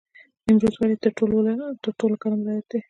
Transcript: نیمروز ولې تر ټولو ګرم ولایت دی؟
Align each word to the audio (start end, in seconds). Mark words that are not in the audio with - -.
نیمروز 0.45 0.75
ولې 0.77 0.95
تر 1.03 1.11
ټولو 1.17 2.15
ګرم 2.21 2.39
ولایت 2.41 2.65
دی؟ 2.69 2.77